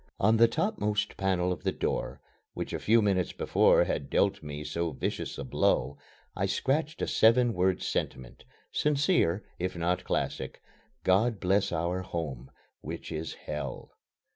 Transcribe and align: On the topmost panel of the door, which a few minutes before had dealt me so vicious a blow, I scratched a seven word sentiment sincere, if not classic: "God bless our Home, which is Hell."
On 0.19 0.37
the 0.37 0.47
topmost 0.47 1.15
panel 1.15 1.51
of 1.51 1.61
the 1.63 1.71
door, 1.71 2.21
which 2.55 2.73
a 2.73 2.79
few 2.79 3.03
minutes 3.03 3.33
before 3.33 3.83
had 3.83 4.09
dealt 4.09 4.41
me 4.41 4.63
so 4.63 4.93
vicious 4.93 5.37
a 5.37 5.43
blow, 5.43 5.99
I 6.35 6.47
scratched 6.47 7.03
a 7.03 7.07
seven 7.07 7.53
word 7.53 7.83
sentiment 7.83 8.43
sincere, 8.71 9.43
if 9.59 9.75
not 9.75 10.03
classic: 10.03 10.59
"God 11.03 11.39
bless 11.39 11.71
our 11.71 12.01
Home, 12.01 12.49
which 12.79 13.11
is 13.11 13.35
Hell." 13.35 13.91